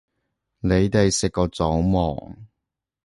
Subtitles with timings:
[0.61, 2.35] 你哋食過早吂